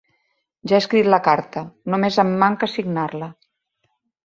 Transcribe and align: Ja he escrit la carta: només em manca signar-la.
Ja 0.71 0.77
he 0.77 0.79
escrit 0.83 1.09
la 1.15 1.19
carta: 1.27 1.63
només 1.95 2.19
em 2.25 2.33
manca 2.47 2.73
signar-la. 2.79 3.31